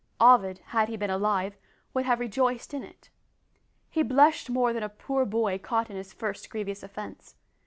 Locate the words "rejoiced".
2.19-2.73